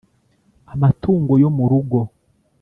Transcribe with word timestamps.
Amatungo 0.73 1.33
yo 1.43 1.49
mu 1.55 1.63
rugo 1.71 1.99